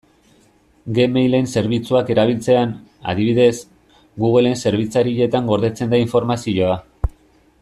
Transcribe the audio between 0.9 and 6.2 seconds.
Gmail-en zerbitzuak erabiltzean, adibidez, Google-en zerbitzarietan gordetzen da